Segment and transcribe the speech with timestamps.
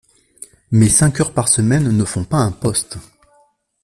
[0.71, 2.97] Mais cinq heures par semaine ne font pas un poste.